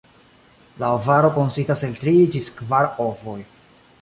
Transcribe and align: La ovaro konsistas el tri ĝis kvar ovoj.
La 0.83 0.89
ovaro 1.01 1.29
konsistas 1.37 1.85
el 1.89 1.93
tri 2.01 2.15
ĝis 2.37 2.51
kvar 2.59 2.91
ovoj. 3.09 3.39